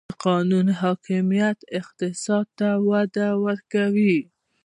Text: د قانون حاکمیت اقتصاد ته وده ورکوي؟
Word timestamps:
د 0.09 0.11
قانون 0.25 0.67
حاکمیت 0.81 1.57
اقتصاد 1.79 2.45
ته 2.59 2.69
وده 2.89 3.27
ورکوي؟ 3.45 4.17